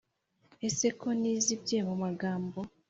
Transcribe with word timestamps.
Ese 0.67 0.87
ko 0.99 1.07
nizimbye 1.19 1.77
mumagambo? 1.87 2.59